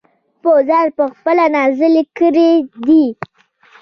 [0.41, 2.51] پۀ ځان پۀ خپله نازلې کړي
[2.85, 3.03] دي-